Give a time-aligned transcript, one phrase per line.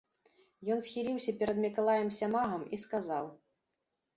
[0.75, 3.29] Ён схiлiўся перад Мiкалаем Сямагам i сказаў: